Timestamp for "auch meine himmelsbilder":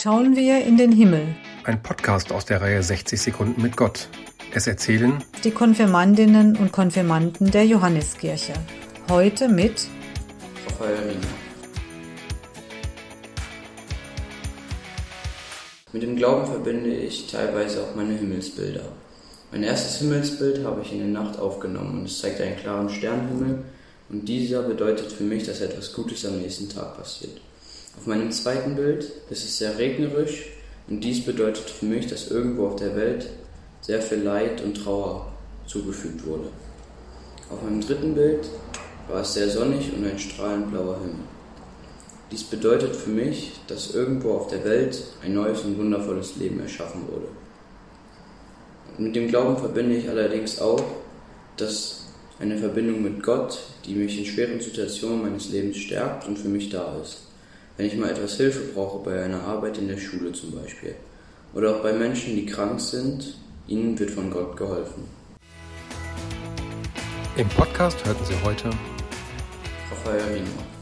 17.82-18.92